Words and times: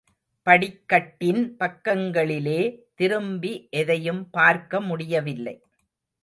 படிக்கட்டின் 0.47 1.55
பக்கங்களிலே 1.57 2.61
திரும்பி 2.95 3.67
எதையும் 3.69 4.29
பார்க்க 4.29 4.81
முடியவில்லை. 4.81 5.55